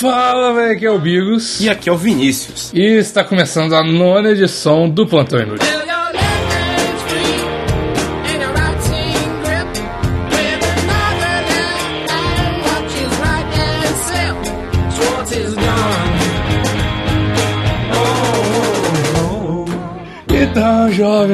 Fala, 0.00 0.52
velho, 0.52 0.72
aqui 0.72 0.84
é 0.84 0.90
o 0.90 0.98
Bigos. 0.98 1.60
E 1.60 1.70
aqui 1.70 1.88
é 1.88 1.92
o 1.92 1.96
Vinícius. 1.96 2.70
E 2.74 2.82
está 2.98 3.24
começando 3.24 3.74
a 3.74 3.82
nona 3.82 4.30
edição 4.30 4.88
do 4.88 5.06
Plantão 5.06 5.40
Inútil. 5.40 5.75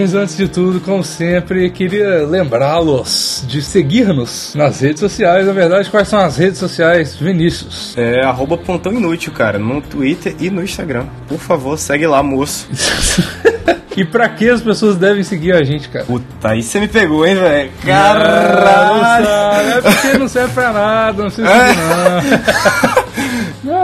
Jovens, 0.03 0.15
antes 0.15 0.37
de 0.37 0.49
tudo, 0.49 0.81
como 0.81 1.05
sempre, 1.05 1.71
queria 1.71 2.27
lembrá-los 2.27 3.45
de 3.47 3.63
seguir-nos 3.63 4.55
nas 4.55 4.81
redes 4.81 5.01
sociais. 5.01 5.47
Na 5.47 5.53
verdade, 5.53 5.91
quais 5.91 6.09
são 6.09 6.19
as 6.19 6.37
redes 6.37 6.59
sociais, 6.59 7.15
Vinícius? 7.17 7.95
É 7.97 8.25
arroba 8.25 8.57
Plantão 8.59 8.93
Inútil, 8.93 9.33
cara, 9.33 9.59
no 9.59 9.81
Twitter 9.81 10.35
e 10.41 10.51
no 10.51 10.63
Instagram. 10.63 11.07
Por 11.29 11.39
favor, 11.39 11.79
segue 11.79 12.07
lá, 12.07 12.23
moço. 12.23 12.69
e 13.97 14.05
pra 14.05 14.29
que 14.29 14.49
as 14.49 14.61
pessoas 14.61 14.97
devem 14.97 15.23
seguir 15.23 15.55
a 15.55 15.63
gente, 15.63 15.89
cara? 15.89 16.05
Puta, 16.05 16.27
aí 16.43 16.63
você 16.63 16.81
me 16.81 16.89
pegou, 16.89 17.25
hein, 17.25 17.37
velho? 17.37 17.71
Caralho! 17.85 19.27
É 19.79 19.81
porque 19.81 20.19
não 20.19 20.29
serve 20.29 20.53
pra 20.53 20.73
nada, 20.73 21.23
não 21.23 21.31
precisa 21.31 21.49
seguir. 21.49 21.79
Não, 21.79 22.97
não 22.97 23.02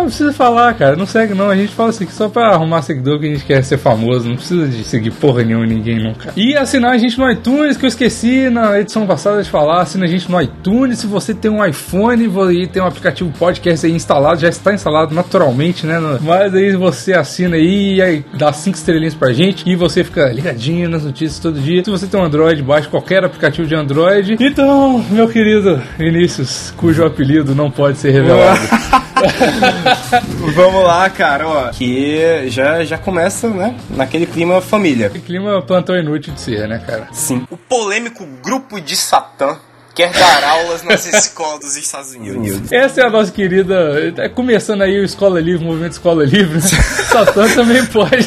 precisa 0.08 0.32
falar, 0.32 0.74
cara. 0.74 0.96
Não 0.96 1.06
segue, 1.06 1.34
não. 1.34 1.50
A 1.50 1.56
gente 1.56 1.74
fala 1.74 1.90
isso 1.90 2.02
aqui 2.02 2.12
só 2.12 2.28
pra 2.28 2.48
arrumar 2.48 2.82
seguidor 2.82 3.18
que 3.18 3.26
a 3.26 3.30
gente 3.30 3.44
quer 3.44 3.62
ser 3.62 3.78
famoso. 3.78 4.28
Não 4.28 4.36
precisa 4.36 4.66
de 4.66 4.84
seguir 4.84 5.10
porra 5.12 5.42
nenhuma 5.42 5.66
ninguém 5.66 6.02
nunca. 6.02 6.32
E 6.36 6.56
assinar 6.56 6.92
a 6.92 6.98
gente 6.98 7.18
no 7.18 7.30
iTunes, 7.30 7.76
que 7.76 7.84
eu 7.84 7.88
esqueci 7.88 8.50
na 8.50 8.78
edição 8.80 9.06
passada 9.06 9.42
de 9.42 9.48
falar. 9.48 9.82
Assina 9.82 10.04
a 10.04 10.08
gente 10.08 10.30
no 10.30 10.40
iTunes. 10.40 10.98
Se 10.98 11.06
você 11.06 11.34
tem 11.34 11.50
um 11.50 11.64
iPhone 11.64 12.28
e 12.52 12.66
tem 12.66 12.82
um 12.82 12.86
aplicativo 12.86 13.30
podcast 13.38 13.86
aí 13.86 13.92
instalado, 13.92 14.40
já 14.40 14.48
está 14.48 14.72
instalado 14.72 15.14
naturalmente, 15.14 15.86
né? 15.86 15.98
Mas 16.20 16.54
aí 16.54 16.74
você 16.76 17.12
assina 17.14 17.56
aí 17.56 17.96
e 17.96 18.02
aí 18.02 18.24
dá 18.34 18.52
cinco 18.52 18.76
estrelinhas 18.76 19.14
pra 19.14 19.32
gente 19.32 19.68
e 19.68 19.76
você 19.76 20.04
fica 20.04 20.28
ligadinho 20.28 20.88
nas 20.88 21.04
notícias 21.04 21.38
todo 21.38 21.60
dia. 21.60 21.84
Se 21.84 21.90
você 21.90 22.06
tem 22.06 22.18
um 22.18 22.24
Android, 22.24 22.62
baixe 22.62 22.88
qualquer 22.88 23.24
aplicativo 23.24 23.66
de 23.66 23.74
Android. 23.74 24.36
Então, 24.40 25.04
meu 25.10 25.28
querido 25.28 25.80
Vinícius, 25.98 26.72
cujo 26.76 27.04
apelido 27.04 27.54
não 27.54 27.70
pode 27.70 27.98
ser 27.98 28.10
revelado. 28.10 28.60
Vamos 30.54 30.84
lá, 30.84 31.08
cara, 31.10 31.48
ó. 31.48 31.68
Que 31.70 32.48
já, 32.48 32.84
já 32.84 32.98
começa, 32.98 33.48
né? 33.48 33.74
Naquele 33.90 34.26
clima 34.26 34.60
família. 34.60 35.10
Que 35.10 35.20
clima 35.20 35.60
plantão 35.62 35.96
inútil 35.96 36.32
de 36.34 36.40
ser, 36.40 36.68
né, 36.68 36.82
cara? 36.84 37.08
Sim. 37.12 37.46
O 37.50 37.56
polêmico 37.56 38.26
grupo 38.42 38.80
de 38.80 38.96
Satã 38.96 39.58
quer 39.98 40.12
dar 40.12 40.44
aulas 40.44 40.84
nas 40.84 41.04
escolas 41.12 41.58
dos 41.58 41.76
Estados 41.76 42.14
Unidos. 42.14 42.70
Essa 42.70 43.00
é 43.00 43.06
a 43.06 43.10
nossa 43.10 43.32
querida. 43.32 44.12
Tá 44.14 44.28
começando 44.28 44.82
aí 44.82 45.00
o 45.00 45.04
Escola 45.04 45.40
Livre, 45.40 45.64
o 45.64 45.66
movimento 45.66 45.92
Escola 45.92 46.24
Livre? 46.24 46.60
Satã 47.10 47.52
também 47.52 47.84
pode. 47.86 48.22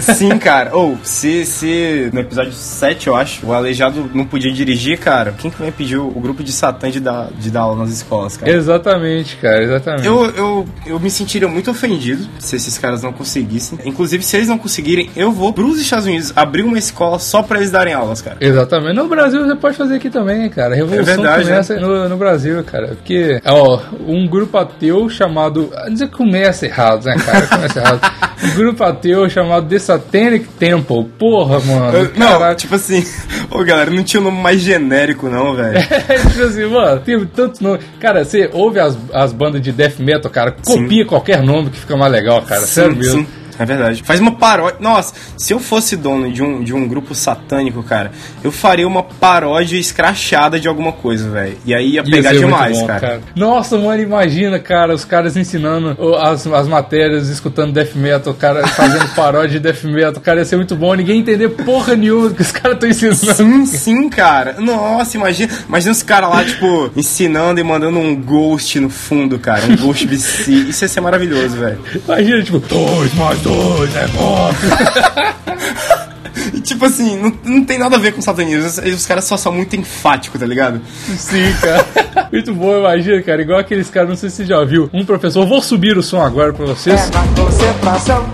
Sim, 0.00 0.38
cara. 0.38 0.74
Ou, 0.74 0.96
se, 1.02 1.44
se 1.44 2.08
no 2.14 2.20
episódio 2.20 2.52
7, 2.52 3.08
eu 3.08 3.14
acho, 3.14 3.44
o 3.44 3.52
aleijado 3.52 4.10
não 4.14 4.24
podia 4.24 4.50
dirigir, 4.50 4.98
cara, 4.98 5.34
quem 5.36 5.50
que 5.50 5.58
vai 5.58 5.70
pedir 5.70 5.98
o, 5.98 6.08
grupo 6.08 6.42
de 6.42 6.50
Satã 6.50 6.90
de 6.90 7.00
dar, 7.00 7.30
de 7.32 7.50
dar 7.50 7.62
aula 7.62 7.84
nas 7.84 7.90
escolas, 7.90 8.38
cara? 8.38 8.50
Exatamente, 8.50 9.36
cara, 9.36 9.62
exatamente. 9.62 10.06
Eu, 10.06 10.24
eu, 10.30 10.68
eu 10.86 11.00
me 11.00 11.10
sentiria 11.10 11.48
muito 11.48 11.70
ofendido 11.70 12.26
se 12.38 12.56
esses 12.56 12.78
caras 12.78 13.02
não 13.02 13.12
conseguissem. 13.12 13.78
Inclusive, 13.84 14.22
se 14.22 14.36
eles 14.36 14.48
não 14.48 14.56
conseguirem, 14.56 15.10
eu 15.14 15.30
vou 15.30 15.52
pros 15.52 15.78
Estados 15.78 16.06
Unidos 16.06 16.32
abrir 16.34 16.62
uma 16.62 16.78
escola 16.78 17.18
só 17.18 17.42
pra 17.42 17.58
eles 17.58 17.70
darem 17.70 17.92
aulas, 17.92 18.22
cara. 18.22 18.38
Exatamente. 18.40 18.94
No 18.94 19.08
Brasil 19.08 19.44
você 19.44 19.56
pode 19.56 19.76
fazer 19.76 19.96
aqui 19.96 20.08
também, 20.08 20.48
cara. 20.48 20.74
A 20.74 21.01
É 21.02 21.16
verdade, 21.16 21.44
começa 21.44 21.80
no, 21.80 22.08
no 22.08 22.16
Brasil, 22.16 22.62
cara. 22.64 22.88
Porque, 22.88 23.40
ó, 23.44 23.80
um 24.06 24.26
grupo 24.26 24.56
ateu 24.58 25.08
chamado. 25.08 25.70
Não 25.84 25.92
dizer 25.92 26.08
que 26.08 26.16
começa 26.16 26.66
errado, 26.66 27.04
né, 27.04 27.16
cara? 27.24 27.46
Começa 27.46 27.78
errado. 27.80 28.00
Um 28.42 28.56
grupo 28.56 28.82
ateu 28.82 29.30
chamado 29.30 29.68
The 29.68 29.78
Satanic 29.78 30.48
Temple. 30.58 31.04
Porra, 31.16 31.60
mano. 31.60 31.96
Eu- 31.96 32.10
não, 32.16 32.52
tipo 32.56 32.74
assim, 32.74 33.04
ô 33.48 33.62
galera, 33.62 33.88
não 33.88 34.02
tinha 34.02 34.20
um 34.20 34.24
nome 34.24 34.38
mais 34.42 34.60
genérico, 34.60 35.28
não, 35.28 35.54
velho. 35.54 35.78
É 36.08 36.18
tipo 36.18 36.42
assim, 36.42 36.64
mano, 36.66 37.00
tem 37.00 37.24
tantos 37.24 37.60
nomes. 37.60 37.84
Cara, 38.00 38.24
você 38.24 38.50
ouve 38.52 38.80
as, 38.80 38.98
as 39.12 39.32
bandas 39.32 39.62
de 39.62 39.70
death 39.70 40.00
metal, 40.00 40.28
cara, 40.28 40.50
copia 40.50 41.06
qualquer 41.06 41.40
nome 41.40 41.70
que 41.70 41.78
fica 41.78 41.96
mais 41.96 42.10
legal, 42.10 42.42
cara. 42.42 42.62
Sério 42.62 42.96
mesmo. 42.96 43.24
É 43.62 43.64
verdade. 43.64 44.02
Faz 44.02 44.18
uma 44.18 44.32
paródia. 44.32 44.78
Nossa, 44.80 45.14
se 45.36 45.52
eu 45.52 45.60
fosse 45.60 45.96
dono 45.96 46.32
de 46.32 46.42
um, 46.42 46.64
de 46.64 46.74
um 46.74 46.88
grupo 46.88 47.14
satânico, 47.14 47.80
cara, 47.80 48.10
eu 48.42 48.50
faria 48.50 48.88
uma 48.88 49.04
paródia 49.04 49.78
escrachada 49.78 50.58
de 50.58 50.66
alguma 50.66 50.90
coisa, 50.90 51.30
velho. 51.30 51.56
E 51.64 51.72
aí 51.72 51.90
ia 51.90 52.02
pegar 52.02 52.32
demais, 52.32 52.76
bom, 52.80 52.86
cara. 52.88 53.20
Nossa, 53.36 53.78
mano, 53.78 54.02
imagina, 54.02 54.58
cara, 54.58 54.92
os 54.92 55.04
caras 55.04 55.36
ensinando 55.36 55.96
as, 56.16 56.44
as 56.44 56.66
matérias, 56.66 57.28
escutando 57.28 57.72
death 57.72 57.94
metal, 57.94 58.34
cara, 58.34 58.66
fazendo 58.66 59.06
paródia 59.14 59.50
de 59.50 59.60
death 59.60 59.84
metal, 59.84 60.20
cara, 60.20 60.40
ia 60.40 60.44
ser 60.44 60.56
muito 60.56 60.74
bom, 60.74 60.92
ninguém 60.94 61.20
entender 61.20 61.48
porra 61.50 61.94
nenhuma 61.94 62.30
do 62.30 62.34
que 62.34 62.42
os 62.42 62.50
caras 62.50 62.74
estão 62.74 62.88
ensinando. 62.88 63.34
Sim, 63.34 63.66
sim, 63.66 64.08
cara. 64.08 64.56
Nossa, 64.58 65.16
imagina, 65.16 65.52
imagina 65.68 65.92
os 65.92 66.02
caras 66.02 66.30
lá, 66.30 66.44
tipo, 66.44 66.90
ensinando 66.96 67.60
e 67.60 67.62
mandando 67.62 68.00
um 68.00 68.16
ghost 68.16 68.80
no 68.80 68.90
fundo, 68.90 69.38
cara. 69.38 69.66
Um 69.66 69.76
ghost 69.76 70.04
BC. 70.08 70.50
Isso 70.50 70.84
ia 70.84 70.88
ser 70.88 71.00
maravilhoso, 71.00 71.56
velho. 71.56 71.78
Imagina, 72.04 72.42
tipo, 72.42 72.58
dois 72.58 73.14
mais 73.14 73.38
dois 73.40 73.51
é 73.96 74.08
quatro. 74.16 76.02
E, 76.52 76.60
tipo 76.60 76.84
assim, 76.84 77.16
não, 77.16 77.32
não 77.44 77.64
tem 77.64 77.78
nada 77.78 77.96
a 77.96 77.98
ver 77.98 78.12
com 78.12 78.20
satanismo. 78.20 78.66
Os, 78.66 78.78
os 78.78 79.06
caras 79.06 79.24
só 79.24 79.36
são 79.36 79.52
muito 79.52 79.76
enfáticos, 79.76 80.40
tá 80.40 80.46
ligado? 80.46 80.80
Sim, 81.16 81.52
cara. 81.60 81.86
Muito 82.32 82.54
bom, 82.54 82.78
imagina, 82.78 83.22
cara. 83.22 83.42
Igual 83.42 83.58
aqueles 83.58 83.90
caras, 83.90 84.08
não 84.08 84.16
sei 84.16 84.30
se 84.30 84.36
você 84.36 84.46
já 84.46 84.64
viu. 84.64 84.88
Um 84.92 85.04
professor, 85.04 85.46
vou 85.46 85.62
subir 85.62 85.96
o 85.96 86.02
som 86.02 86.20
agora 86.22 86.52
pra 86.52 86.66
vocês. 86.66 87.00
É 87.00 87.10
na 87.10 87.26
concentração 87.42 88.24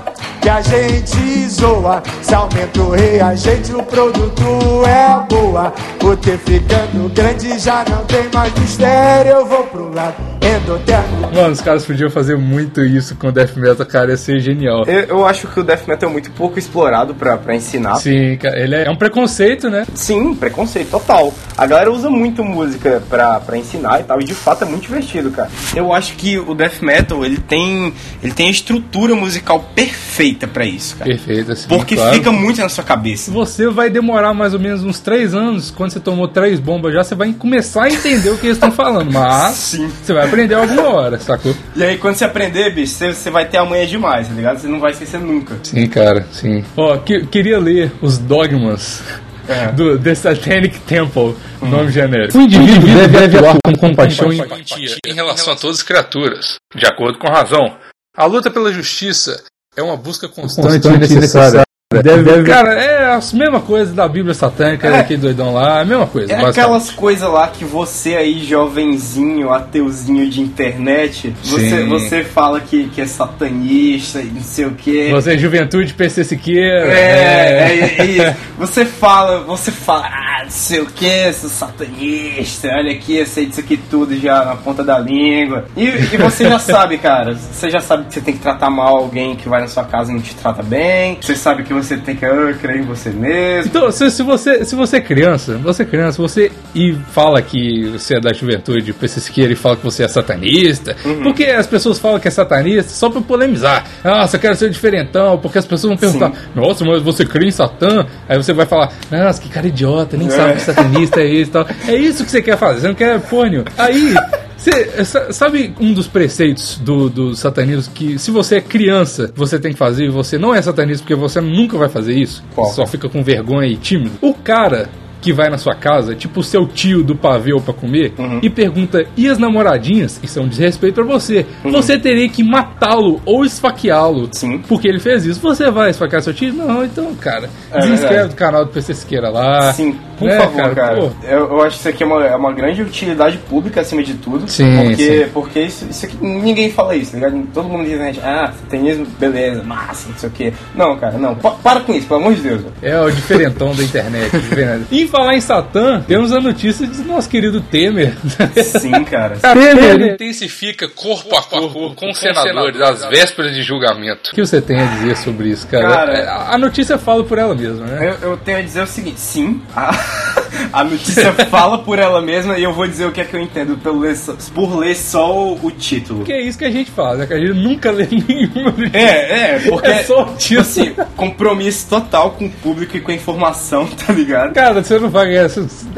que 0.40 0.48
a 0.48 0.60
gente 0.60 1.48
zoa. 1.48 2.02
Se 2.22 2.34
aumenta 2.34 2.80
o 2.80 2.90
reagente, 2.90 3.72
o 3.74 3.82
produto 3.82 4.42
é 4.86 5.26
boa. 5.28 5.72
O 6.02 6.16
T 6.16 6.38
ficando 6.38 7.08
grande 7.12 7.58
já 7.58 7.84
não 7.88 8.04
tem 8.04 8.28
mais 8.32 8.52
mistério. 8.54 9.32
Eu 9.32 9.46
vou 9.46 9.64
pro 9.64 9.92
lado 9.92 10.37
endotermo. 10.56 11.32
Mano, 11.34 11.52
os 11.52 11.60
caras 11.60 11.84
podiam 11.84 12.10
fazer 12.10 12.36
muito 12.36 12.82
isso 12.82 13.14
com 13.16 13.30
death 13.30 13.56
metal, 13.56 13.86
cara, 13.86 14.10
ia 14.10 14.16
ser 14.16 14.40
genial. 14.40 14.84
Eu, 14.86 15.00
eu 15.00 15.26
acho 15.26 15.46
que 15.46 15.60
o 15.60 15.62
death 15.62 15.86
metal 15.86 16.08
é 16.08 16.12
muito 16.12 16.30
pouco 16.32 16.58
explorado 16.58 17.14
pra, 17.14 17.36
pra 17.36 17.54
ensinar. 17.54 17.96
Sim, 17.96 18.38
ele 18.42 18.74
é, 18.74 18.86
é 18.86 18.90
um 18.90 18.96
preconceito, 18.96 19.68
né? 19.68 19.86
Sim, 19.94 20.34
preconceito 20.34 20.90
total. 20.90 21.32
A 21.56 21.66
galera 21.66 21.92
usa 21.92 22.08
muito 22.08 22.42
música 22.44 23.02
pra, 23.08 23.40
pra 23.40 23.56
ensinar 23.56 24.00
e 24.00 24.04
tal, 24.04 24.20
e 24.20 24.24
de 24.24 24.34
fato 24.34 24.64
é 24.64 24.66
muito 24.66 24.82
divertido, 24.82 25.30
cara. 25.30 25.50
Eu 25.74 25.92
acho 25.92 26.14
que 26.14 26.38
o 26.38 26.54
death 26.54 26.80
metal, 26.80 27.24
ele 27.24 27.38
tem, 27.38 27.92
ele 28.22 28.32
tem 28.32 28.48
a 28.48 28.50
estrutura 28.50 29.14
musical 29.14 29.70
perfeita 29.74 30.46
pra 30.46 30.64
isso, 30.64 30.96
cara. 30.96 31.10
Perfeito, 31.10 31.52
assim. 31.52 31.68
Porque 31.68 31.94
claro. 31.94 32.14
fica 32.14 32.32
muito 32.32 32.60
na 32.60 32.68
sua 32.68 32.84
cabeça. 32.84 33.30
Você 33.30 33.68
vai 33.68 33.90
demorar 33.90 34.32
mais 34.32 34.54
ou 34.54 34.60
menos 34.60 34.82
uns 34.82 35.00
três 35.00 35.34
anos, 35.34 35.70
quando 35.70 35.90
você 35.90 36.00
tomou 36.00 36.28
três 36.28 36.58
bombas 36.58 36.92
já, 36.94 37.04
você 37.04 37.14
vai 37.14 37.32
começar 37.32 37.84
a 37.84 37.88
entender 37.90 38.30
o 38.30 38.38
que 38.38 38.46
eles 38.46 38.56
estão 38.56 38.72
falando, 38.72 39.12
mas 39.12 39.54
Sim. 39.54 39.90
você 40.02 40.12
vai 40.12 40.24
aprender 40.24 40.37
alguma 40.54 40.88
hora, 40.88 41.18
sacou? 41.18 41.54
E 41.76 41.82
aí, 41.82 41.98
quando 41.98 42.14
você 42.16 42.24
aprender, 42.24 42.74
bicho, 42.74 42.92
você, 42.94 43.12
você 43.12 43.30
vai 43.30 43.46
ter 43.48 43.58
amanhã 43.58 43.86
demais, 43.86 44.28
tá 44.28 44.34
ligado? 44.34 44.58
Você 44.58 44.66
não 44.68 44.80
vai 44.80 44.92
esquecer 44.92 45.18
nunca. 45.20 45.56
Sim, 45.62 45.86
cara, 45.88 46.26
sim. 46.32 46.64
Ó, 46.76 46.96
que- 46.98 47.26
queria 47.26 47.58
ler 47.58 47.92
os 48.02 48.18
dogmas 48.18 49.02
É. 49.48 49.66
do 49.72 49.98
The 49.98 50.14
Satanic 50.14 50.78
Temple, 50.80 51.34
nome 51.62 51.90
genérico. 51.90 52.36
O 52.38 52.42
indivíduo 52.42 52.88
deve, 53.08 53.36
atuar 53.38 53.56
com 53.64 53.72
compaixão 53.74 54.32
e 54.32 54.38
empatia 54.40 54.96
em 55.06 55.12
relação 55.14 55.52
a 55.52 55.56
todas 55.56 55.78
as 55.78 55.82
criaturas, 55.82 56.56
de 56.74 56.86
acordo 56.86 57.18
com 57.18 57.26
a 57.28 57.32
razão. 57.32 57.76
A 58.16 58.24
luta 58.26 58.50
pela 58.50 58.72
justiça 58.72 59.42
é 59.76 59.82
uma 59.82 59.96
busca 59.96 60.28
constante, 60.28 60.86
e 60.88 60.98
necessária. 60.98 61.62
Deve, 61.90 62.42
cara, 62.42 62.74
é 62.74 63.14
a 63.14 63.20
mesma 63.32 63.62
coisa 63.62 63.94
da 63.94 64.06
Bíblia 64.06 64.34
satânica 64.34 64.86
É. 64.88 64.90
daquele 64.90 65.22
doidão 65.22 65.54
lá, 65.54 65.80
a 65.80 65.84
mesma 65.86 66.06
coisa. 66.06 66.30
É 66.30 66.44
aquelas 66.44 66.90
coisas 66.90 67.26
lá 67.26 67.48
que 67.48 67.64
você 67.64 68.14
aí, 68.14 68.44
jovenzinho, 68.44 69.50
ateuzinho 69.50 70.28
de 70.28 70.42
internet, 70.42 71.34
você, 71.42 71.84
você 71.84 72.22
fala 72.22 72.60
que, 72.60 72.90
que 72.90 73.00
é 73.00 73.06
satanista 73.06 74.20
e 74.20 74.26
não 74.26 74.42
sei 74.42 74.66
o 74.66 74.72
quê. 74.72 75.08
Você 75.12 75.32
é 75.32 75.38
juventude, 75.38 75.94
PC 75.94 76.24
Siqueira. 76.24 76.92
É, 76.92 77.00
é, 77.00 77.94
é 78.00 78.04
isso. 78.04 78.36
Você 78.58 78.84
fala, 78.84 79.40
você 79.44 79.70
fala, 79.70 80.06
não 80.48 80.50
sei 80.50 80.80
o 80.80 80.86
que, 80.86 81.32
sou 81.34 81.50
satanista, 81.50 82.68
olha 82.68 82.92
aqui, 82.92 83.16
eu 83.18 83.26
sei 83.26 83.46
disso 83.46 83.60
aqui 83.60 83.76
tudo 83.76 84.16
já 84.18 84.44
na 84.46 84.56
ponta 84.56 84.82
da 84.82 84.98
língua. 84.98 85.66
E, 85.76 85.84
e 85.84 86.16
você 86.16 86.48
já 86.48 86.58
sabe, 86.58 86.96
cara, 86.96 87.34
você 87.34 87.70
já 87.70 87.80
sabe 87.80 88.06
que 88.06 88.14
você 88.14 88.20
tem 88.22 88.34
que 88.34 88.40
tratar 88.40 88.70
mal 88.70 88.96
alguém 88.96 89.36
que 89.36 89.46
vai 89.48 89.60
na 89.60 89.68
sua 89.68 89.84
casa 89.84 90.10
e 90.10 90.14
não 90.14 90.22
te 90.22 90.34
trata 90.34 90.62
bem. 90.62 91.18
Você 91.20 91.34
sabe 91.34 91.64
que 91.64 91.74
você 91.74 91.98
tem 91.98 92.16
que 92.16 92.24
ah, 92.24 92.54
crer 92.60 92.78
em 92.78 92.82
você 92.82 93.10
mesmo. 93.10 93.70
Então, 93.70 93.90
se, 93.90 94.10
se 94.10 94.22
você, 94.22 94.64
se 94.64 94.74
você 94.74 94.96
é 94.96 95.00
criança, 95.00 95.58
você 95.58 95.82
é 95.82 95.86
criança, 95.86 96.20
você 96.20 96.50
e 96.74 96.96
fala 97.12 97.42
que 97.42 97.88
você 97.90 98.16
é 98.16 98.20
da 98.20 98.32
juventude, 98.32 98.92
PC 98.94 99.20
Siqueira, 99.20 99.52
e 99.52 99.56
fala 99.56 99.76
que 99.76 99.84
você 99.84 100.02
é 100.04 100.08
satanista, 100.08 100.96
Uhum. 101.04 101.22
porque 101.22 101.44
as 101.44 101.66
pessoas 101.66 101.98
falam 101.98 102.18
que 102.18 102.28
é 102.28 102.30
satanista 102.30 102.90
só 102.90 103.10
pra 103.10 103.20
polemizar. 103.20 103.84
Nossa, 104.02 104.36
eu 104.36 104.40
quero 104.40 104.56
ser 104.56 104.70
diferentão, 104.70 105.36
porque 105.38 105.58
as 105.58 105.66
pessoas 105.66 105.90
vão 105.90 105.96
perguntar, 105.96 106.32
nossa, 106.54 106.84
mas 106.84 107.02
você 107.02 107.24
crê 107.24 107.46
em 107.46 107.50
Satã? 107.50 108.06
Aí 108.28 108.36
você 108.36 108.52
vai 108.54 108.64
falar, 108.66 108.90
nossa, 109.10 109.40
que 109.40 109.48
cara 109.48 109.66
idiota, 109.66 110.16
nem 110.16 110.26
É. 110.28 110.30
sabe 110.38 110.54
que 110.54 110.60
satanista 110.60 111.20
é 111.20 111.26
isso 111.26 111.50
e 111.50 111.52
tal. 111.52 111.66
É 111.86 111.94
isso 111.96 112.24
que 112.24 112.30
você 112.30 112.42
quer 112.42 112.56
fazer, 112.56 112.80
você 112.80 112.88
não 112.88 112.94
quer 112.94 113.20
nenhuma. 113.50 113.64
Aí. 113.76 114.14
Você 114.56 115.04
sa- 115.04 115.32
sabe 115.32 115.72
um 115.80 115.92
dos 115.92 116.08
preceitos 116.08 116.78
do, 116.78 117.08
do 117.08 117.36
satanismo 117.36 117.92
que 117.94 118.18
se 118.18 118.32
você 118.32 118.56
é 118.56 118.60
criança, 118.60 119.30
você 119.36 119.56
tem 119.56 119.72
que 119.72 119.78
fazer 119.78 120.06
e 120.06 120.08
você 120.08 120.36
não 120.36 120.52
é 120.52 120.60
satanista 120.60 121.02
porque 121.04 121.14
você 121.14 121.40
nunca 121.40 121.78
vai 121.78 121.88
fazer 121.88 122.14
isso? 122.14 122.42
Qual? 122.56 122.72
Só 122.72 122.84
fica 122.84 123.08
com 123.08 123.22
vergonha 123.22 123.68
e 123.68 123.76
tímido. 123.76 124.10
O 124.20 124.34
cara 124.34 124.88
que 125.20 125.32
vai 125.32 125.48
na 125.48 125.58
sua 125.58 125.74
casa, 125.74 126.14
tipo 126.14 126.40
o 126.40 126.42
seu 126.44 126.66
tio 126.66 127.02
do 127.02 127.14
pavê 127.16 127.48
pra 127.60 127.72
comer, 127.74 128.12
Uhum. 128.18 128.40
e 128.42 128.48
pergunta, 128.50 129.04
e 129.16 129.28
as 129.28 129.38
namoradinhas? 129.38 130.20
Isso 130.22 130.38
é 130.38 130.42
um 130.42 130.48
desrespeito 130.48 130.94
pra 130.94 131.04
você. 131.04 131.46
Você 131.64 131.98
teria 131.98 132.28
que 132.28 132.42
matá-lo 132.44 133.20
ou 133.24 133.44
esfaqueá-lo. 133.44 134.22
Uhum. 134.22 134.28
Sim. 134.32 134.58
Porque 134.68 134.86
ele 134.88 135.00
fez 135.00 135.24
isso. 135.24 135.40
Você 135.40 135.70
vai 135.70 135.90
esfaquear 135.90 136.22
seu 136.22 136.32
tio? 136.34 136.52
Não, 136.52 136.84
então, 136.84 137.14
cara. 137.16 137.48
É 137.72 137.80
desinscreve 137.80 138.08
verdade. 138.14 138.28
do 138.34 138.36
canal 138.36 138.64
do 138.64 138.70
PC 138.70 138.94
Siqueira 138.94 139.28
lá. 139.30 139.72
Sim, 139.72 139.96
por 140.18 140.28
Né, 140.28 140.38
favor, 140.38 140.74
cara. 140.74 140.96
Pô, 141.00 141.10
Eu, 141.26 141.38
eu 141.50 141.62
acho 141.62 141.76
que 141.76 141.80
isso 141.80 141.88
aqui 141.88 142.02
é 142.02 142.06
uma, 142.06 142.24
é 142.26 142.36
uma 142.36 142.52
grande 142.52 142.82
utilidade 142.82 143.38
pública 143.38 143.80
acima 143.80 144.02
de 144.02 144.14
tudo. 144.14 144.48
Sim, 144.48 144.76
Porque, 144.84 145.24
sim. 145.24 145.30
porque 145.32 145.60
isso, 145.60 145.86
isso 145.90 146.06
aqui, 146.06 146.16
ninguém 146.20 146.70
fala 146.70 146.94
isso, 146.96 147.12
tá 147.12 147.18
ligado? 147.18 147.46
Todo 147.52 147.68
mundo 147.68 147.84
diz? 147.84 147.98
Ah, 148.22 148.52
satanismo, 148.60 149.06
beleza, 149.18 149.62
massa, 149.62 150.08
não 150.08 150.16
sei 150.16 150.28
o 150.28 150.32
quê. 150.32 150.52
Não, 150.74 150.96
cara, 150.96 151.18
não. 151.18 151.34
Pa- 151.34 151.52
para 151.62 151.80
com 151.80 151.92
isso, 151.94 152.06
pelo 152.06 152.20
amor 152.20 152.34
de 152.34 152.40
Deus. 152.42 152.62
É 152.82 153.00
o 153.00 153.10
diferentão 153.10 153.74
da 153.74 153.82
internet. 153.82 154.30
falar 155.08 155.34
em 155.34 155.40
Satã, 155.40 156.02
temos 156.06 156.32
a 156.32 156.40
notícia 156.40 156.86
do 156.86 157.04
nosso 157.04 157.28
querido 157.28 157.60
Temer. 157.60 158.16
Sim, 158.64 159.04
cara. 159.04 159.36
Temer 159.42 160.14
intensifica 160.14 160.88
corpo 160.88 161.36
a 161.36 161.42
corpo 161.42 161.94
com 161.94 162.12
senadores 162.14 162.80
às 162.80 163.04
vésperas 163.06 163.54
de 163.54 163.62
julgamento. 163.62 164.30
O 164.30 164.34
que 164.34 164.40
você 164.44 164.60
tem 164.60 164.80
a 164.80 164.84
dizer 164.86 165.16
sobre 165.16 165.48
isso, 165.48 165.66
cara? 165.66 165.88
Cara- 165.88 166.12
É, 166.18 166.28
a 166.28 166.48
a 166.54 166.58
notícia 166.58 166.98
fala 166.98 167.22
por 167.24 167.38
ela 167.38 167.54
mesma, 167.54 167.84
né? 167.86 168.16
Eu, 168.22 168.30
eu 168.30 168.36
tenho 168.36 168.58
a 168.58 168.62
dizer 168.62 168.82
o 168.82 168.86
seguinte, 168.86 169.20
sim, 169.20 169.60
a, 169.76 169.90
a 170.72 170.84
notícia 170.84 171.32
fala 171.50 171.78
por 171.78 171.98
ela 171.98 172.20
mesma 172.22 172.58
e 172.58 172.62
eu 172.62 172.72
vou 172.72 172.86
dizer 172.86 173.06
o 173.06 173.12
que 173.12 173.20
é 173.20 173.24
que 173.24 173.34
eu 173.34 173.40
entendo 173.40 173.76
pelo 173.78 174.00
ler 174.00 174.16
por 174.54 174.76
ler 174.76 174.94
só 174.96 175.52
o, 175.54 175.70
título. 175.70 176.24
Que 176.24 176.32
é 176.32 176.40
isso 176.42 176.58
que 176.58 176.64
a 176.64 176.70
gente 176.70 176.90
faz, 176.90 177.18
né? 177.18 177.26
Que 177.26 177.34
a 177.34 177.38
gente 177.38 177.54
nunca 177.54 177.90
lê 177.90 178.06
nenhuma 178.10 178.70
notícia. 178.70 178.98
É, 178.98 179.54
é, 179.54 179.58
porque 179.68 179.86
É 179.88 180.02
só 180.04 180.22
o 180.22 180.34
título. 180.36 180.60
assim, 180.60 180.94
compromisso 181.16 181.86
total 181.88 182.32
com 182.32 182.46
o 182.46 182.50
público 182.50 182.96
e 182.96 183.00
com 183.00 183.10
a 183.10 183.14
informação, 183.14 183.86
tá 184.06 184.12
ligado? 184.12 184.52
Cara, 184.54 184.82
você 184.82 184.98
não 184.98 185.08
vai 185.10 185.26
ganhar. 185.26 185.48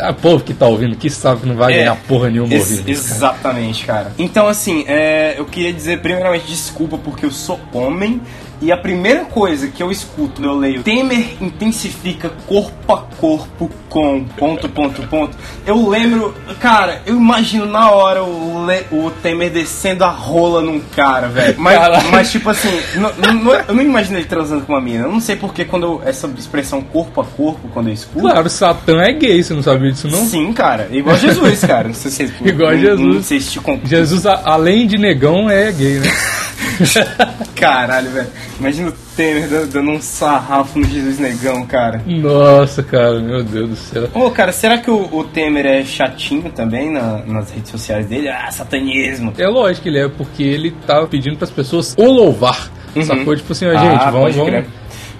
A 0.01 0.13
povo 0.13 0.43
que 0.45 0.53
tá 0.55 0.67
ouvindo 0.67 0.97
que 0.97 1.09
sabe 1.11 1.43
que 1.43 1.47
não 1.49 1.57
vai 1.57 1.73
É. 1.73 1.77
ganhar 1.79 1.97
porra 2.09 2.31
nenhuma 2.31 2.53
Ex- 2.55 2.63
ouvindo. 2.71 2.79
cara. 2.85 2.91
exatamente, 2.93 3.85
cara. 3.87 4.13
Então, 4.19 4.47
assim, 4.49 4.85
é, 4.87 5.35
eu 5.39 5.45
queria 5.45 5.73
dizer 5.73 6.01
primeiramente 6.01 6.47
desculpa 6.47 6.99
porque 6.99 7.25
eu 7.27 7.31
sou 7.31 7.59
homem. 7.73 8.21
E 8.63 8.71
a 8.71 8.77
primeira 8.77 9.25
coisa 9.25 9.69
que 9.69 9.83
eu 9.83 9.91
escuto 9.91 10.45
eu 10.45 10.55
leio 10.55 10.83
Temer 10.83 11.35
intensifica 11.41 12.31
corpo 12.47 12.93
a 12.93 12.99
corpo 12.99 13.71
com 13.89 14.23
ponto, 14.37 14.69
ponto, 14.69 15.03
ponto. 15.09 15.37
Eu 15.67 15.89
lembro, 15.89 16.35
cara, 16.61 17.01
eu 17.07 17.17
imagino 17.17 17.65
na 17.67 17.91
hora 17.91 18.23
o, 18.23 18.67
Le- 18.67 18.85
o 18.93 19.11
Temer 19.23 19.51
descendo 19.51 20.05
a 20.05 20.11
rola 20.11 20.61
num 20.61 20.79
cara, 20.95 21.29
velho. 21.29 21.55
Mas, 21.59 21.79
Caralho. 21.79 22.11
mas, 22.11 22.31
tipo 22.31 22.51
assim, 22.51 22.69
não- 22.97 23.13
não- 23.17 23.35
não- 23.45 23.55
eu 23.55 23.75
não 23.75 23.83
imagino 23.83 24.19
ele 24.19 24.27
transando 24.27 24.63
com 24.67 24.73
uma 24.75 24.81
mina. 24.81 25.05
Eu 25.07 25.13
não 25.13 25.21
sei 25.21 25.37
porque 25.37 25.65
quando 25.65 25.85
eu- 25.85 26.03
essa 26.05 26.29
expressão 26.39 26.83
corpo 26.83 27.21
a 27.21 27.25
corpo, 27.25 27.67
quando 27.73 27.89
eu 27.89 27.95
escuto. 27.95 28.21
Claro, 28.21 28.49
Satã 28.51 29.01
é 29.03 29.13
gay, 29.15 29.43
você 29.43 29.55
não 29.55 29.63
sabia 29.63 29.91
disso, 29.91 30.07
não? 30.09 30.25
Sim, 30.27 30.53
cara. 30.53 30.87
Igual 30.93 31.17
Jesus, 31.17 31.61
cara. 31.65 31.89
Não 31.89 31.95
sei 31.95 32.11
se 32.11 32.23
Igual 32.45 32.73
não- 32.73 32.79
Jesus. 32.79 33.15
Não 33.17 33.23
sei 33.23 33.41
se 33.41 33.51
te 33.53 33.61
Jesus, 33.85 34.27
além 34.27 34.87
de 34.87 34.99
negão, 34.99 35.49
é 35.49 35.73
gay, 35.73 35.99
né? 35.99 36.11
Caralho, 37.57 38.11
velho. 38.11 38.27
Imagina 38.59 38.89
o 38.89 38.93
Temer 39.17 39.49
dando, 39.67 39.91
um 39.91 40.01
sarrafo 40.01 40.79
no 40.79 40.85
Jesus 40.87 41.19
Negão, 41.19 41.67
cara. 41.67 42.03
Nossa, 42.07 42.83
cara, 42.83 43.21
meu 43.21 43.43
Deus 43.43 43.69
do 43.71 43.77
céu. 43.77 44.09
Ô, 44.15 44.31
cara, 44.31 44.53
será 44.53 44.79
que 44.79 44.91
o, 44.91 45.09
o 45.15 45.25
Temer 45.25 45.67
é 45.67 45.85
chatinho 45.85 46.51
também 46.51 46.91
na- 46.91 47.23
nas 47.27 47.51
redes 47.51 47.71
sociais 47.71 48.07
dele? 48.07 48.29
Ah, 48.29 48.51
satanismo. 48.51 49.33
É 49.39 49.47
lógico 49.47 49.83
que 49.85 49.89
ele 49.89 49.99
é, 49.99 50.09
porque 50.09 50.43
ele 50.43 50.71
tá 50.87 51.05
pedindo 51.07 51.37
pras 51.37 51.51
pessoas 51.51 51.95
o 51.99 52.05
louvar. 52.05 52.71
Sacou? 53.05 53.37
Tipo 53.37 53.53
assim, 53.53 53.67
ó, 53.67 53.73
gente, 53.73 54.03
Ah, 54.03 54.11
vamos, 54.11 54.35
vamos. 54.35 54.65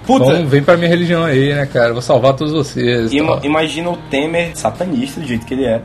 Puta, 0.05 0.25
vamos, 0.25 0.49
vem 0.49 0.63
pra 0.63 0.75
minha 0.75 0.89
religião 0.89 1.23
aí, 1.23 1.53
né, 1.53 1.65
cara? 1.67 1.93
Vou 1.93 2.01
salvar 2.01 2.33
todos 2.33 2.51
vocês. 2.51 3.13
ima- 3.13 3.35
tal. 3.37 3.45
imagina 3.45 3.89
o 3.91 3.97
Temer 4.09 4.51
satanista, 4.55 5.21
do 5.21 5.27
jeito 5.27 5.45
que 5.45 5.53
ele 5.53 5.65
é. 5.65 5.81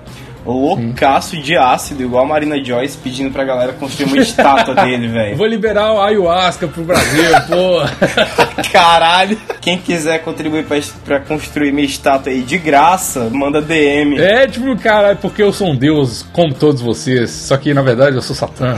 Loucaço 0.52 1.36
de 1.40 1.56
ácido, 1.56 2.02
igual 2.02 2.24
a 2.24 2.26
Marina 2.28 2.62
Joyce 2.62 2.96
pedindo 2.98 3.30
pra 3.30 3.44
galera 3.44 3.72
construir 3.72 4.06
uma 4.12 4.18
estátua 4.18 4.74
dele, 4.84 5.08
velho. 5.08 5.36
Vou 5.36 5.46
liberar 5.46 5.92
o 5.92 6.00
ayahuasca 6.00 6.66
pro 6.68 6.84
Brasil, 6.84 7.24
pô. 7.48 7.80
Caralho! 8.72 9.36
Quem 9.60 9.78
quiser 9.78 10.18
contribuir 10.22 10.64
pra, 10.64 10.78
pra 11.04 11.20
construir 11.20 11.72
minha 11.72 11.86
estátua 11.86 12.30
aí 12.32 12.42
de 12.42 12.56
graça, 12.58 13.28
manda 13.32 13.60
DM. 13.60 14.18
É 14.18 14.46
tipo, 14.46 14.76
cara, 14.76 15.08
é 15.08 15.14
porque 15.14 15.42
eu 15.42 15.52
sou 15.52 15.68
um 15.70 15.76
deus 15.76 16.24
como 16.32 16.54
todos 16.54 16.80
vocês, 16.80 17.30
só 17.30 17.56
que 17.56 17.74
na 17.74 17.82
verdade 17.82 18.16
eu 18.16 18.22
sou 18.22 18.34
Satã. 18.36 18.74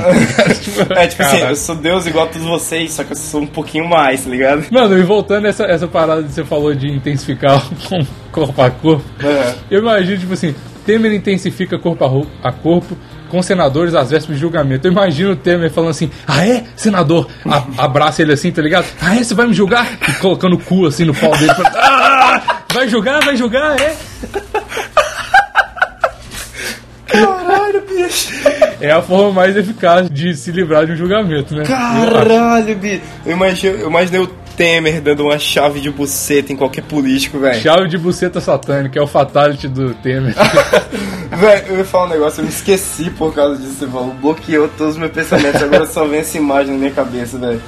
Tipo, 0.63 0.93
É 0.99 1.07
tipo 1.07 1.23
assim, 1.23 1.33
caralho. 1.37 1.49
eu 1.53 1.57
sou 1.57 1.75
Deus 1.75 2.07
igual 2.07 2.25
a 2.25 2.29
todos 2.29 2.47
vocês, 2.47 2.93
só 2.93 3.05
que 3.05 3.13
eu 3.13 3.17
sou 3.17 3.43
um 3.43 3.47
pouquinho 3.47 3.89
mais, 3.89 4.25
tá 4.25 4.31
ligado? 4.31 4.65
Mano, 4.71 4.99
e 4.99 5.03
voltando 5.03 5.47
essa, 5.47 5.65
essa 5.65 5.87
parada 5.87 6.23
que 6.23 6.33
você 6.33 6.45
falou 6.45 6.75
de 6.75 6.89
intensificar 6.89 7.63
com 7.89 7.99
corpo 8.33 8.63
a 8.63 8.71
corpo, 8.71 9.05
É. 9.23 9.55
eu 9.71 9.81
imagino, 9.81 10.19
tipo 10.19 10.33
assim, 10.33 10.55
Temer 10.89 11.13
intensifica 11.13 11.79
corpo 11.79 12.03
a, 12.43 12.49
a 12.49 12.51
corpo 12.51 12.97
com 13.29 13.43
senadores 13.43 13.95
às 13.95 14.09
vésperas 14.09 14.37
de 14.39 14.41
julgamento. 14.41 14.89
Eu 14.89 14.93
imagino 14.93 15.33
o 15.33 15.37
Temer 15.37 15.71
falando 15.71 15.91
assim, 15.91 16.11
ah 16.27 16.47
é, 16.47 16.65
senador? 16.75 17.29
A- 17.45 17.85
abraça 17.85 18.23
ele 18.23 18.33
assim, 18.33 18.51
tá 18.51 18.63
ligado? 18.63 18.87
Ah 18.99 19.15
é, 19.15 19.23
você 19.23 19.35
vai 19.35 19.47
me 19.47 19.53
julgar? 19.53 19.87
E 20.09 20.13
colocando 20.15 20.55
o 20.55 20.59
cu 20.59 20.87
assim 20.87 21.05
no 21.05 21.15
pau 21.15 21.31
dele. 21.37 21.53
Pra... 21.55 21.71
Ah, 21.77 22.63
vai 22.73 22.89
julgar, 22.89 23.23
vai 23.23 23.37
julgar, 23.37 23.79
é. 23.79 23.95
Caralho, 27.07 27.83
bicho. 27.87 28.33
É 28.81 28.91
a 28.91 29.03
forma 29.03 29.33
mais 29.33 29.57
eficaz 29.57 30.09
de 30.11 30.35
se 30.35 30.51
livrar 30.53 30.87
de 30.87 30.93
um 30.93 30.97
julgamento, 30.97 31.55
né? 31.55 31.65
Caralho, 31.65 32.77
bicho. 32.77 33.03
Eu 33.27 33.33
imaginei, 33.33 33.83
eu 33.83 33.89
imaginei 33.91 34.21
o 34.21 34.27
Temer 34.59 35.01
dando 35.01 35.23
uma 35.23 35.39
chave 35.39 35.81
de 35.81 35.89
buceta 35.89 36.53
em 36.53 36.57
qualquer 36.57 36.83
político, 36.83 37.39
velho. 37.39 37.63
Chave 37.63 37.87
de 37.87 37.97
buceta 37.97 38.41
satânica, 38.41 38.99
é 38.99 39.03
o 39.03 39.07
fatality 39.07 39.69
do 39.69 39.95
Temer. 39.95 40.35
Velho, 41.29 41.67
eu 41.69 41.79
ia 41.79 41.85
falar 41.85 42.07
um 42.07 42.09
negócio, 42.09 42.41
eu 42.41 42.45
me 42.45 42.51
esqueci 42.51 43.11
por 43.11 43.33
causa 43.33 43.57
disso. 43.57 43.75
Você 43.75 43.87
falou, 43.87 44.13
bloqueou 44.15 44.67
todos 44.77 44.95
os 44.95 44.99
meus 44.99 45.13
pensamentos, 45.13 45.63
agora 45.63 45.87
só 45.87 46.05
vem 46.05 46.21
essa 46.21 46.37
imagem 46.37 46.73
na 46.73 46.79
minha 46.79 46.91
cabeça, 46.91 47.39
velho. 47.39 47.61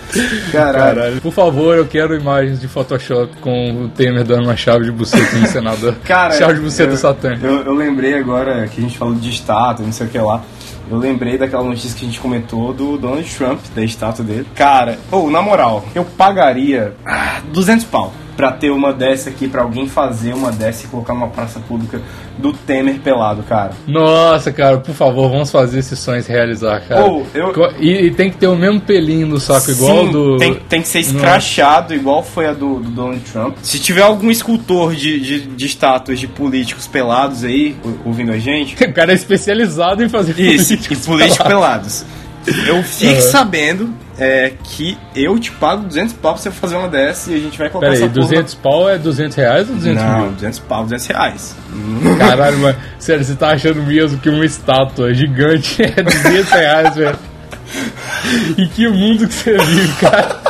Caralho. 0.51 0.97
Caralho. 0.97 1.21
Por 1.21 1.33
favor, 1.33 1.77
eu 1.77 1.87
quero 1.87 2.17
imagens 2.17 2.59
de 2.59 2.67
Photoshop 2.67 3.37
com 3.37 3.85
o 3.85 3.89
Temer 3.89 4.25
dando 4.25 4.45
uma 4.45 4.57
chave 4.57 4.87
de 4.87 4.91
buceta 4.91 5.37
no 5.37 5.47
senador. 5.47 5.95
Cara, 6.05 6.35
chave 6.35 6.55
de 6.55 6.61
buceta 6.61 6.95
eu, 6.95 6.97
satânica. 6.97 7.47
Eu, 7.47 7.63
eu 7.63 7.75
lembrei 7.75 8.15
agora 8.15 8.67
que 8.67 8.81
a 8.81 8.83
gente 8.83 8.99
falou 8.99 9.15
de 9.15 9.31
estátua, 9.31 9.85
não 9.85 9.93
sei 9.93 10.07
o 10.07 10.11
que 10.11 10.19
lá. 10.19 10.43
Eu 10.91 10.99
lembrei 10.99 11.39
daquela 11.39 11.63
notícia 11.63 11.97
que 11.97 12.05
a 12.05 12.09
gente 12.09 12.21
comentou 12.21 12.73
do 12.73 12.99
Donald 12.99 13.33
Trump, 13.37 13.61
da 13.75 13.85
estátua 13.85 14.25
dele. 14.25 14.47
Cara, 14.57 14.99
ou 15.11 15.31
na 15.31 15.41
moral, 15.41 15.85
eu 15.95 16.05
pagaria 16.05 16.95
ah, 17.07 17.41
200 17.53 17.85
pau 17.87 18.13
pra 18.41 18.53
ter 18.53 18.71
uma 18.71 18.91
dessa 18.91 19.29
aqui, 19.29 19.47
pra 19.47 19.61
alguém 19.61 19.87
fazer 19.87 20.33
uma 20.33 20.51
dessa 20.51 20.87
e 20.87 20.89
colocar 20.89 21.13
numa 21.13 21.29
praça 21.29 21.61
pública 21.61 22.01
do 22.39 22.55
Temer 22.55 22.99
pelado, 23.01 23.43
cara. 23.43 23.73
Nossa, 23.87 24.51
cara, 24.51 24.79
por 24.79 24.95
favor, 24.95 25.29
vamos 25.31 25.51
fazer 25.51 25.81
esses 25.81 25.99
sonhos 25.99 26.27
realizar, 26.27 26.81
cara. 26.89 27.05
Ô, 27.05 27.23
eu- 27.35 27.53
e, 27.79 28.07
e 28.07 28.11
tem 28.13 28.31
que 28.31 28.39
ter 28.39 28.47
o 28.47 28.57
mesmo 28.57 28.81
pelinho 28.81 29.27
no 29.27 29.39
saco, 29.39 29.71
igual 29.71 30.07
Sim, 30.07 30.11
do. 30.13 30.37
Tem, 30.39 30.55
tem 30.55 30.81
que 30.81 30.89
ser 30.89 31.01
escrachado, 31.01 31.93
igual 31.95 32.23
foi 32.23 32.47
a 32.47 32.55
do, 32.55 32.81
do 32.81 32.91
Donald 32.91 33.21
Trump. 33.31 33.59
Se 33.63 33.79
tiver 33.79 34.01
algum 34.03 34.31
escultor 34.31 34.95
de, 34.95 35.21
de, 35.21 35.41
de 35.43 35.67
estátuas 35.67 36.19
de 36.19 36.27
políticos 36.27 36.87
pelados 36.87 37.45
aí, 37.45 37.77
ou- 37.85 37.99
ouvindo 38.07 38.33
a 38.33 38.39
gente, 38.39 38.75
O 38.83 38.93
cara 38.95 39.13
é 39.13 39.15
especializado 39.15 40.03
em 40.03 40.09
fazer 40.09 40.33
Isso, 40.41 40.73
e 40.73 40.77
políticos 40.79 41.07
políticos 41.07 41.47
pelados. 41.47 42.05
pelados. 42.47 42.67
Eu 42.67 42.83
fique 42.83 43.13
Uhum. 43.17 43.21
sabendo 43.21 43.95
é, 44.21 44.53
que 44.63 44.99
eu 45.17 45.39
te 45.39 45.51
pago 45.51 45.87
200 45.87 46.13
pau 46.13 46.35
pra 46.35 46.43
você 46.43 46.51
fazer 46.51 46.77
uma 46.77 46.89
dessa 46.89 47.33
e 47.33 47.37
a 47.37 47.39
gente 47.41 47.57
vai 47.59 47.71
colocar 47.71 47.89
Pera 47.91 47.99
aí, 47.99 48.05
essa 48.05 48.13
porra- 48.15 48.29
200 48.29 48.55
pau 48.57 48.89
é 48.89 48.99
200 48.99 49.37
reais 49.37 49.69
ou 49.71 49.75
200 49.77 50.03
Não, 50.05 50.19
mil? 50.21 50.31
200 50.33 50.59
pau, 50.61 50.83
200 50.85 51.07
reais. 51.07 51.57
Caralho, 52.19 52.59
mano. 52.59 52.77
Sério, 52.99 53.25
você 53.25 53.35
tá 53.35 53.49
achando 53.53 53.83
mesmo 53.83 54.19
que 54.19 54.29
uma 54.29 54.45
estátua 54.45 55.13
gigante 55.15 55.81
é 55.83 56.03
200 56.03 56.51
reais, 56.53 56.95
velho? 56.95 57.19
E 58.59 58.67
que 58.69 58.87
mundo 58.89 59.27
que 59.27 59.33
você 59.35 59.57
vive, 59.57 59.89
cara? 60.01 60.50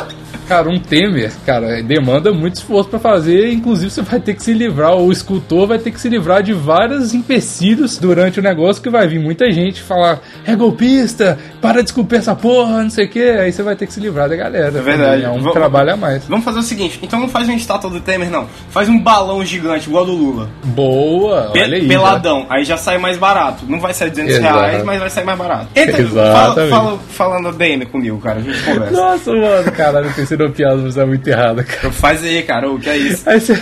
Cara, 0.51 0.69
um 0.69 0.77
Temer, 0.77 1.31
cara, 1.45 1.81
demanda 1.81 2.33
muito 2.33 2.55
esforço 2.55 2.89
pra 2.89 2.99
fazer. 2.99 3.53
Inclusive, 3.53 3.89
você 3.89 4.01
vai 4.01 4.19
ter 4.19 4.33
que 4.33 4.43
se 4.43 4.53
livrar, 4.53 4.95
o 4.97 5.09
escultor 5.09 5.65
vai 5.65 5.79
ter 5.79 5.91
que 5.91 5.99
se 6.01 6.09
livrar 6.09 6.43
de 6.43 6.51
vários 6.51 7.13
empecilhos 7.13 7.97
durante 7.97 8.37
o 8.39 8.43
negócio. 8.43 8.83
Que 8.83 8.89
vai 8.89 9.07
vir 9.07 9.17
muita 9.19 9.49
gente 9.49 9.81
falar: 9.81 10.19
é 10.45 10.53
golpista, 10.53 11.39
para 11.61 11.81
de 11.81 11.87
esculpir 11.89 12.19
essa 12.19 12.35
porra, 12.35 12.83
não 12.83 12.89
sei 12.89 13.05
o 13.05 13.09
que. 13.09 13.21
Aí 13.21 13.49
você 13.51 13.63
vai 13.63 13.77
ter 13.77 13.87
que 13.87 13.93
se 13.93 14.01
livrar 14.01 14.27
da 14.27 14.35
galera. 14.35 14.77
É 14.77 14.81
verdade. 14.81 15.23
É 15.23 15.29
um 15.29 15.51
trabalho 15.51 15.93
a 15.93 15.95
mais. 15.97 16.25
Vamos 16.25 16.43
fazer 16.43 16.59
o 16.59 16.63
seguinte, 16.63 16.99
então 17.01 17.17
não 17.17 17.29
faz 17.29 17.47
uma 17.47 17.55
estátua 17.55 17.89
do 17.89 18.01
Temer, 18.01 18.29
não. 18.29 18.45
Faz 18.71 18.89
um 18.89 18.99
balão 18.99 19.45
gigante, 19.45 19.87
igual 19.87 20.05
do 20.05 20.11
Lula. 20.11 20.49
Boa, 20.65 21.49
Pe- 21.53 21.61
olha 21.61 21.77
aí. 21.77 21.87
peladão, 21.87 22.45
aí 22.49 22.65
já 22.65 22.75
sai 22.75 22.97
mais 22.97 23.17
barato. 23.17 23.63
Não 23.69 23.79
vai 23.79 23.93
sair 23.93 24.09
200 24.09 24.35
Exato. 24.35 24.53
reais, 24.59 24.83
mas 24.83 24.99
vai 24.99 25.09
sair 25.09 25.23
mais 25.23 25.37
barato. 25.37 25.67
Entra, 25.75 26.05
fala, 26.07 26.67
fala, 26.67 26.99
falando 27.09 27.51
DM 27.53 27.85
comigo, 27.85 28.17
cara, 28.19 28.39
a 28.39 28.41
gente 28.41 28.61
conversa. 28.63 28.91
Nossa, 28.91 29.31
mano, 29.33 29.71
caralho, 29.71 30.13
pensei 30.13 30.40
numa 30.41 30.51
piada, 30.53 30.77
mas 30.77 30.97
é 30.97 31.05
muito 31.05 31.27
errada, 31.27 31.63
cara. 31.63 31.91
Faz 31.91 32.23
aí, 32.23 32.41
cara, 32.43 32.69
o 32.69 32.79
que 32.79 32.89
é 32.89 32.97
isso? 32.97 33.29
Aí 33.29 33.39
você. 33.39 33.53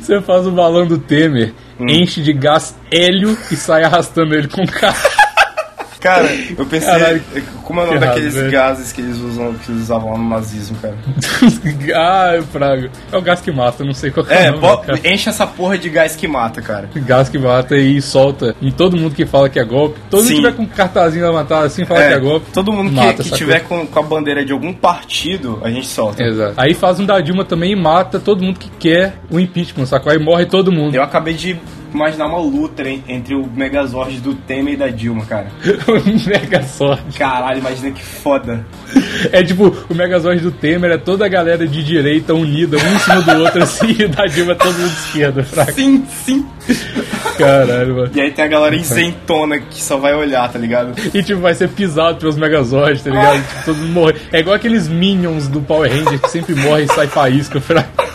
Você 0.00 0.20
faz 0.20 0.46
o 0.46 0.50
balão 0.50 0.86
do 0.86 0.98
Temer, 0.98 1.52
Hum. 1.80 1.86
enche 1.88 2.22
de 2.22 2.32
gás 2.32 2.74
hélio 2.90 3.36
e 3.50 3.56
sai 3.56 3.82
arrastando 3.84 4.34
ele 4.34 4.48
com 4.48 4.62
o 4.62 4.66
carro. 4.70 4.96
Cara, 6.06 6.28
eu 6.58 6.66
pensei. 6.66 6.88
Caralho. 6.92 7.22
Como 7.62 7.80
é 7.80 7.82
o 7.82 7.86
nome 7.86 7.98
Que 7.98 8.06
daqueles 8.06 8.34
velho. 8.34 8.50
gases 8.50 8.92
que 8.92 9.00
eles 9.00 9.16
usam, 9.18 9.52
que 9.54 9.72
eles 9.72 9.82
usavam 9.82 10.12
lá 10.12 10.18
no 10.18 10.28
nazismo, 10.28 10.76
cara? 10.80 10.94
ah, 11.94 12.42
praga. 12.52 12.90
É 13.10 13.16
o 13.16 13.22
gás 13.22 13.40
que 13.40 13.50
mata, 13.50 13.82
não 13.84 13.92
sei 13.92 14.10
qual 14.10 14.24
que 14.24 14.32
é, 14.32 14.46
É, 14.46 14.50
nome. 14.52 14.84
enche 15.04 15.28
essa 15.28 15.46
porra 15.46 15.76
de 15.76 15.88
gás 15.88 16.14
que 16.14 16.28
mata, 16.28 16.62
cara. 16.62 16.88
Gás 16.94 17.28
que 17.28 17.38
mata 17.38 17.76
e 17.76 18.00
solta 18.00 18.54
em 18.62 18.70
todo 18.70 18.96
mundo 18.96 19.14
que 19.14 19.26
fala 19.26 19.48
que 19.48 19.58
é 19.58 19.64
golpe. 19.64 19.98
Todo 20.10 20.20
mundo 20.20 20.28
Sim. 20.28 20.34
que 20.36 20.40
tiver 20.42 20.52
com 20.56 20.62
um 20.62 20.66
cartazinho 20.66 21.32
matada 21.32 21.66
assim 21.66 21.84
fala 21.84 22.04
É, 22.04 22.08
que 22.08 22.14
é 22.14 22.18
golpe. 22.20 22.46
todo 22.52 22.72
mundo 22.72 22.90
que, 22.90 22.94
mata, 22.96 23.14
que 23.22 23.22
sacou? 23.24 23.38
tiver 23.38 23.60
com, 23.60 23.86
com 23.86 23.98
a 23.98 24.02
bandeira 24.02 24.44
de 24.44 24.52
algum 24.52 24.72
partido, 24.72 25.60
a 25.64 25.70
gente 25.70 25.86
solta. 25.88 26.22
Exato. 26.22 26.54
Aí 26.56 26.72
faz 26.74 27.00
um 27.00 27.04
da 27.06 27.20
Dilma 27.20 27.44
também 27.44 27.72
e 27.72 27.76
mata 27.76 28.20
todo 28.20 28.44
mundo 28.44 28.58
que 28.60 28.70
quer 28.78 29.14
o 29.30 29.40
impeachment, 29.40 29.86
sacou? 29.86 30.12
Aí 30.12 30.18
morre 30.18 30.46
todo 30.46 30.70
mundo. 30.70 30.94
Eu 30.94 31.02
acabei 31.02 31.34
de 31.34 31.58
imaginar 31.92 32.26
uma 32.26 32.38
luta 32.38 32.82
en- 32.88 33.02
entre 33.08 33.34
o 33.34 33.46
Megazord 33.46 34.20
do 34.20 34.34
Temer 34.34 34.74
e 34.74 34.76
da 34.76 34.88
Dilma, 34.88 35.24
cara. 35.26 35.48
Mega 36.26 36.62
sorte. 36.62 37.18
Caralho, 37.18 37.58
imagina 37.58 37.90
que 37.90 38.02
foda. 38.02 38.64
É 39.32 39.42
tipo, 39.42 39.74
o 39.88 39.94
Megazord 39.94 40.40
do 40.40 40.50
Temer 40.50 40.90
é 40.92 40.98
toda 40.98 41.24
a 41.24 41.28
galera 41.28 41.66
de 41.66 41.82
direita 41.84 42.34
unida, 42.34 42.76
um 42.76 42.94
em 42.94 42.98
cima 42.98 43.20
do 43.22 43.42
outro, 43.42 43.62
assim, 43.62 43.96
e 43.98 44.04
o 44.04 44.08
da 44.08 44.26
Dilma 44.26 44.52
é 44.52 44.54
todo 44.54 44.72
mundo 44.74 44.88
de 44.90 44.96
esquerda, 45.06 45.42
fraco. 45.44 45.72
Sim, 45.72 46.04
sim. 46.24 46.46
Caralho, 47.38 47.94
mano. 47.96 48.10
E 48.14 48.20
aí 48.20 48.30
tem 48.30 48.44
a 48.44 48.48
galera 48.48 48.74
isentona 48.74 49.58
que 49.58 49.82
só 49.82 49.96
vai 49.98 50.14
olhar, 50.14 50.50
tá 50.50 50.58
ligado? 50.58 50.94
E 51.14 51.22
tipo, 51.22 51.40
vai 51.40 51.54
ser 51.54 51.68
pisado 51.68 52.18
pelos 52.18 52.36
Megazords, 52.36 53.02
tá 53.02 53.10
ligado? 53.10 53.42
Tipo, 53.46 53.64
todo 53.66 53.76
mundo 53.76 53.92
morre. 53.92 54.14
É 54.32 54.40
igual 54.40 54.56
aqueles 54.56 54.88
Minions 54.88 55.48
do 55.48 55.60
Power 55.60 55.90
Ranger 55.90 56.18
que 56.20 56.30
sempre 56.30 56.54
morre 56.54 56.84
e 56.84 56.88
sai 56.88 57.06
faísca, 57.06 57.60
fraco. 57.60 58.05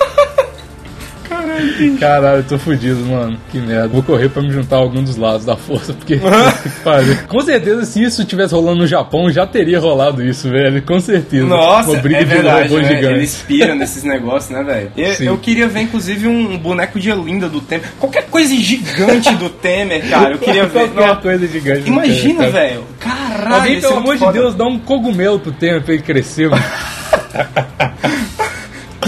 Caralho, 1.99 2.37
eu 2.39 2.43
tô 2.43 2.57
fudido, 2.57 2.99
mano. 3.05 3.37
Que 3.51 3.59
merda. 3.59 3.87
Vou 3.87 4.01
correr 4.03 4.29
pra 4.29 4.41
me 4.41 4.51
juntar 4.51 4.77
a 4.77 4.79
algum 4.79 5.03
dos 5.03 5.15
lados 5.17 5.45
da 5.45 5.55
força, 5.55 5.93
porque. 5.93 6.19
Com 7.27 7.41
certeza, 7.41 7.85
se 7.85 8.03
isso 8.03 8.25
tivesse 8.25 8.53
rolando 8.53 8.79
no 8.79 8.87
Japão, 8.87 9.29
já 9.31 9.45
teria 9.45 9.79
rolado 9.79 10.23
isso, 10.23 10.49
velho. 10.49 10.81
Com 10.83 10.99
certeza. 10.99 11.45
Nossa, 11.45 11.91
Uma 11.91 12.01
briga 12.01 12.19
é 12.21 12.25
verdade, 12.25 12.67
de 12.69 12.73
robô 12.75 12.87
né? 12.87 12.95
gigante. 12.95 13.13
Eles 13.15 13.43
piram 13.47 13.75
nesses 13.75 14.03
negócios, 14.03 14.51
né, 14.51 14.63
velho? 14.63 14.91
Eu, 14.97 15.13
eu 15.33 15.37
queria 15.37 15.67
ver, 15.67 15.81
inclusive, 15.81 16.27
um 16.27 16.57
boneco 16.57 16.99
de 16.99 17.09
Elinda 17.09 17.47
do 17.49 17.61
Temer. 17.61 17.87
Qualquer 17.99 18.25
coisa 18.27 18.53
gigante 18.55 19.33
do 19.35 19.49
Temer, 19.49 20.09
cara. 20.09 20.33
Eu 20.33 20.39
queria 20.39 20.65
ver. 20.65 20.89
Qualquer 20.89 21.07
Não, 21.07 21.15
coisa 21.17 21.47
gigante. 21.47 21.87
imagina, 21.87 22.49
velho. 22.49 22.83
Caralho, 22.99 23.55
Alguém, 23.55 23.77
é 23.77 23.81
pelo 23.81 23.93
muito 23.95 24.03
amor 24.03 24.13
de 24.15 24.19
foda. 24.19 24.31
Deus, 24.33 24.55
dá 24.55 24.65
um 24.65 24.79
cogumelo 24.79 25.39
pro 25.39 25.51
Temer 25.51 25.81
pra 25.81 25.93
ele 25.93 26.03
crescer, 26.03 26.49
mano. 26.49 26.63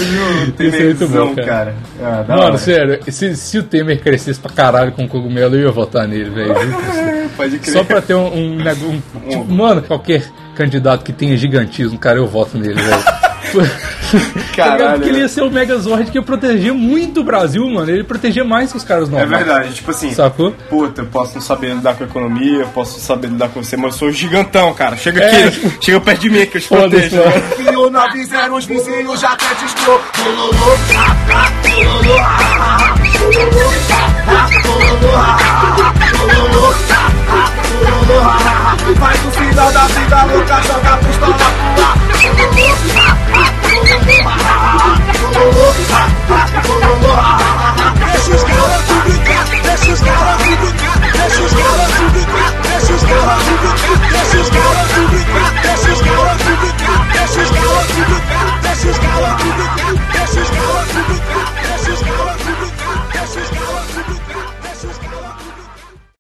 O 0.03 0.63
Isso 0.63 0.75
é 0.75 0.83
muito 0.83 1.07
bom, 1.07 1.33
Temerzão, 1.33 1.36
cara. 1.36 1.45
cara. 1.45 1.75
Ah, 2.01 2.25
Mano, 2.27 2.43
hora. 2.43 2.57
sério, 2.57 3.00
se, 3.07 3.36
se 3.36 3.57
o 3.60 3.63
Temer 3.63 4.01
crescesse 4.01 4.39
pra 4.39 4.51
caralho 4.51 4.91
com 4.91 5.07
cogumelo, 5.07 5.55
eu 5.55 5.62
ia 5.62 5.72
votar 5.72 6.07
nele, 6.07 6.29
velho. 6.29 6.53
Pode 7.38 7.57
crer. 7.60 7.74
Só 7.74 7.83
pra 7.83 8.01
ter 8.01 8.13
um, 8.13 8.27
um, 8.33 8.55
nego- 8.57 8.86
um- 8.88 9.01
tipo, 9.29 9.51
mano, 9.51 9.81
qualquer 9.81 10.24
candidato 10.55 11.03
que 11.03 11.12
tenha 11.13 11.36
gigantismo, 11.36 11.98
cara, 11.98 12.19
eu 12.19 12.27
voto 12.27 12.57
nele, 12.57 12.75
velho. 12.81 13.03
Tá 14.13 14.19
ligado? 14.19 14.55
Caralho. 14.55 14.93
Porque 14.98 15.10
ele 15.10 15.19
ia 15.19 15.27
ser 15.27 15.41
o 15.41 15.50
Megazord 15.50 16.12
que 16.12 16.17
ia 16.19 16.22
proteger 16.22 16.72
muito 16.72 17.22
o 17.22 17.24
Brasil, 17.24 17.67
mano. 17.67 17.89
Ele 17.89 18.03
protegia 18.03 18.43
mais 18.43 18.72
que 18.72 18.77
os 18.77 18.83
caras 18.83 19.07
É 19.07 19.12
normais. 19.12 19.43
verdade, 19.45 19.74
tipo 19.74 19.89
assim, 19.89 20.13
Sacou? 20.13 20.51
puta, 20.69 21.01
eu 21.01 21.05
posso 21.07 21.33
não 21.36 21.41
saber 21.41 21.74
lidar 21.74 21.95
com 21.95 22.03
a 22.03 22.07
economia, 22.07 22.60
eu 22.60 22.67
posso 22.67 23.00
saber 23.00 23.29
lidar 23.29 23.50
com 23.50 23.63
você, 23.63 23.75
mas 23.75 23.93
eu 23.93 24.00
sou 24.00 24.12
gigantão, 24.12 24.72
cara. 24.75 24.95
Chega 24.95 25.19
É, 25.24 25.48
aqui, 25.48 25.72
chega 25.81 26.00
perto 26.00 26.22
de 26.22 26.29
mim 26.29 26.45
que 26.45 26.57
eu 26.57 26.62
te 26.62 26.67
protejo. 26.67 27.15
Fio 27.57 27.89
na 27.89 28.05
os 28.55 28.65
vizinhos 28.65 29.19
já 29.19 29.31
até. 29.33 29.45
Faz 39.00 39.25
o 39.25 39.31
final 39.31 39.72
da 39.72 39.86
vida 39.88 40.24
louca, 40.24 40.62
joga 40.63 40.93
a 40.93 40.98
pistola 40.98 41.33
pro 41.36 41.83
ar. 41.83 43.43